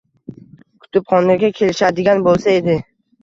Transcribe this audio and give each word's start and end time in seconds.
Kutubxonaga 0.85 1.51
kelishadigan 1.59 2.25
boʻlsa 2.29 2.57
edi. 2.63 2.79